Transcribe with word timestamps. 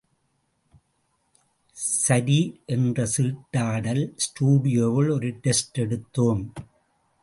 சரி 1.75 2.39
என்று 2.65 3.07
சிட்டாடல் 3.07 4.03
ஸ்டுடியோவில் 4.15 5.09
ஒரு 5.09 5.31
டெஸ்ட் 5.41 5.79
எடுத்தோம். 5.79 6.53